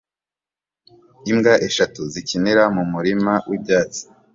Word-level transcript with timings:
Imbwa 1.31 1.53
eshatu 1.67 2.01
zikinira 2.13 2.63
mu 2.75 2.83
murima 2.93 3.33
wibyatsi 3.49 4.01